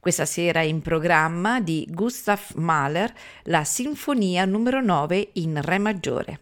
Questa 0.00 0.24
sera 0.24 0.62
in 0.62 0.80
programma 0.80 1.60
di 1.60 1.86
Gustav 1.90 2.52
Mahler 2.54 3.12
la 3.42 3.64
Sinfonia 3.64 4.46
numero 4.46 4.80
9 4.80 5.32
in 5.34 5.60
Re 5.60 5.76
maggiore, 5.76 6.40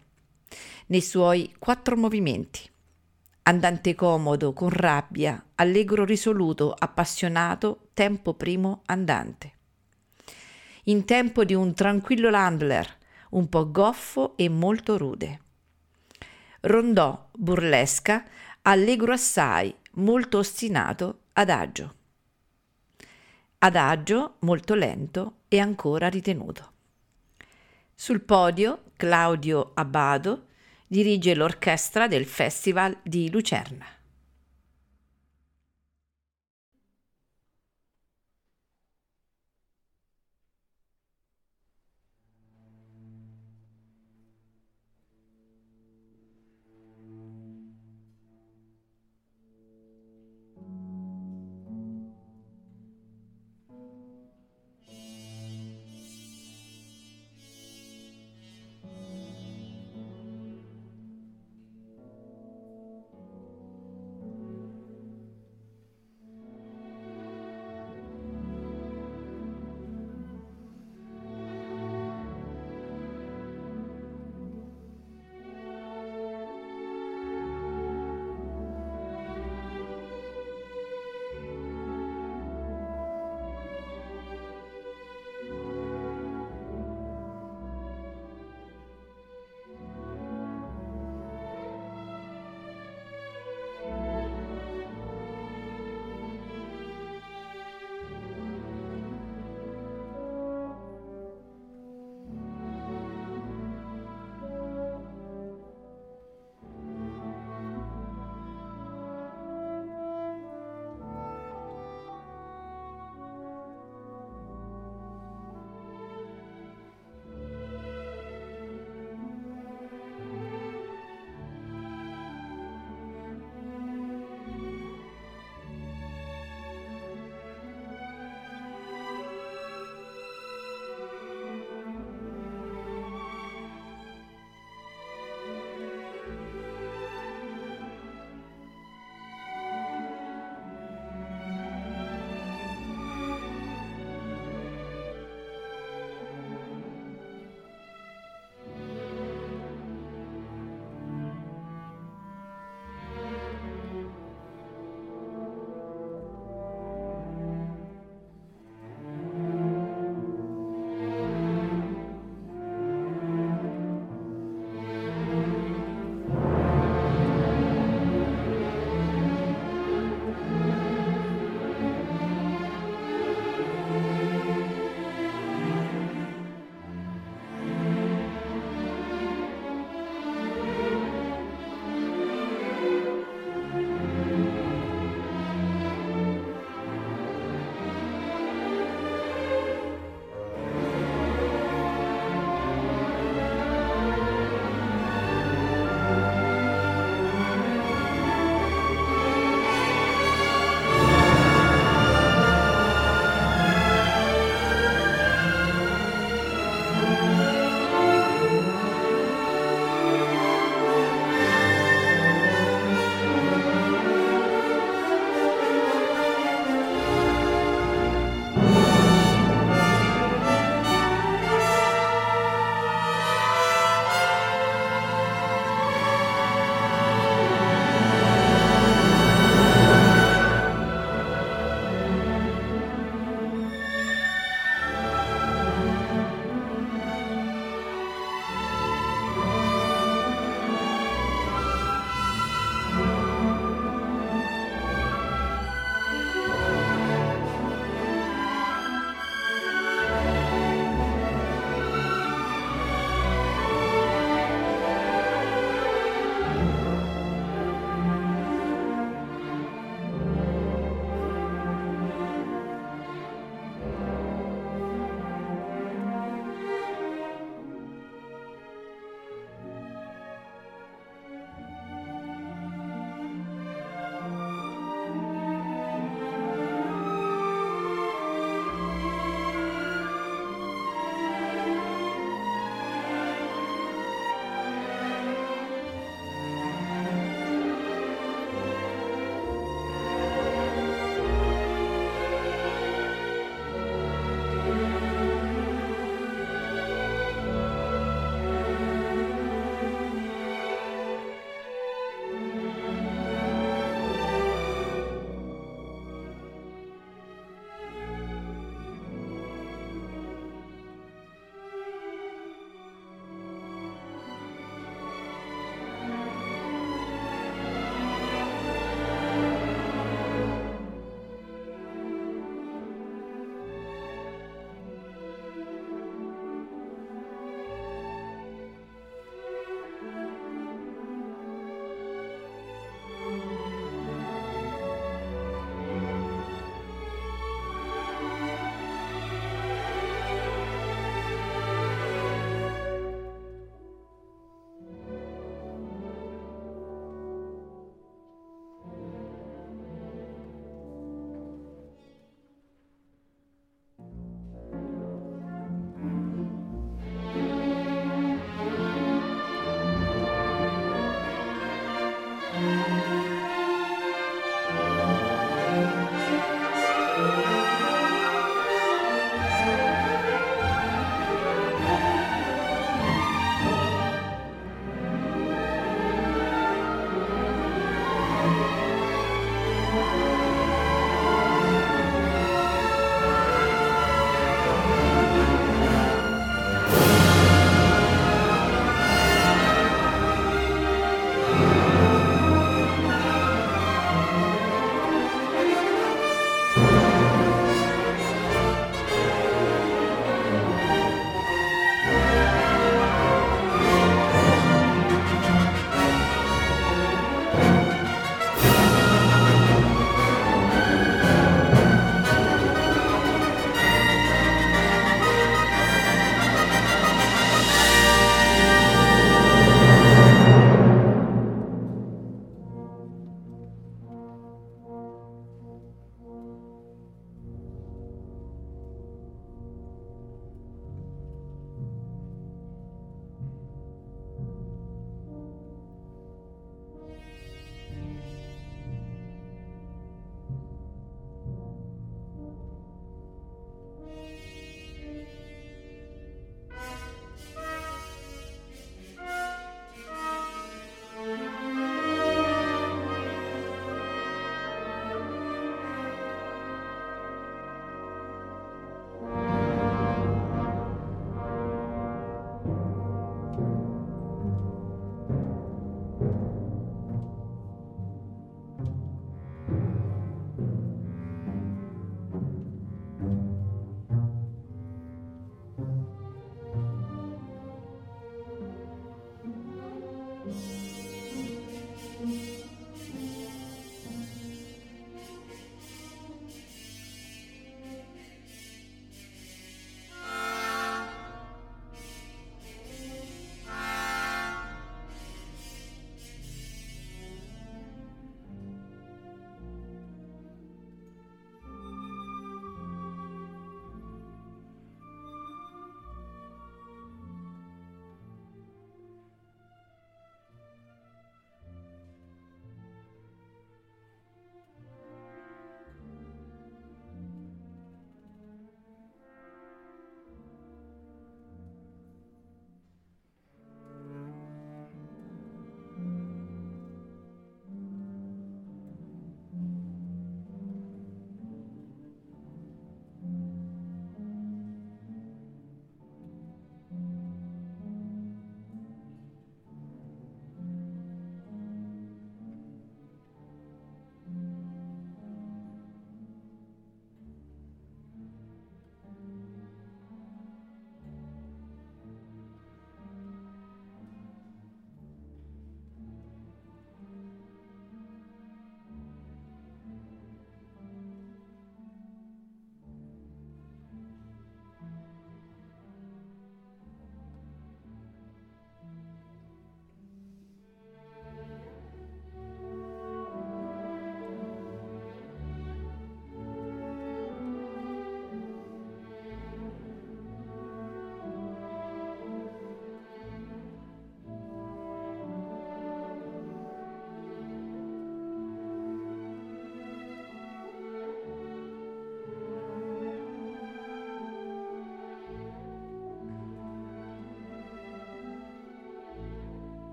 nei 0.87 1.01
suoi 1.01 1.53
quattro 1.59 1.97
movimenti. 1.97 2.71
Andante 3.43 3.97
comodo, 3.97 4.53
con 4.53 4.69
rabbia, 4.69 5.45
allegro 5.57 6.05
risoluto, 6.05 6.73
appassionato, 6.73 7.89
tempo 7.95 8.35
primo 8.35 8.83
andante. 8.87 9.53
In 10.85 11.05
tempo 11.05 11.45
di 11.45 11.55
un 11.55 11.75
tranquillo 11.75 12.31
Landler, 12.31 12.97
un 13.31 13.49
po' 13.49 13.73
goffo 13.73 14.37
e 14.37 14.49
molto 14.49 14.97
rude. 14.97 15.41
Rondò, 16.61 17.29
burlesca, 17.33 18.25
allegro 18.63 19.13
assai, 19.13 19.75
molto 19.95 20.39
ostinato, 20.39 21.23
adagio. 21.33 21.97
Adagio, 23.61 24.37
molto 24.41 24.77
lento 24.77 25.39
e 25.49 25.59
ancora 25.59 26.09
ritenuto. 26.09 26.73
Sul 27.93 28.21
podio 28.21 28.85
Claudio 28.97 29.73
Abbado 29.75 30.47
dirige 30.87 31.35
l'orchestra 31.35 32.07
del 32.07 32.25
Festival 32.25 32.97
di 33.03 33.29
Lucerna. 33.29 33.98